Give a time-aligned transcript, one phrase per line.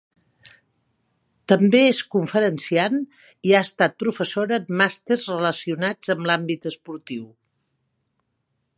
[1.53, 2.97] També és conferenciant
[3.51, 7.33] i ha estat professora en màsters relacionats amb l'àmbit esportiu.